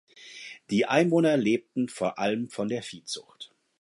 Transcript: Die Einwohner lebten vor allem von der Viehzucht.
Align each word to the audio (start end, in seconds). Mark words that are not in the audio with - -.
Die 0.71 0.87
Einwohner 0.87 1.37
lebten 1.37 1.87
vor 1.87 2.17
allem 2.17 2.49
von 2.49 2.67
der 2.69 2.81
Viehzucht. 2.81 3.53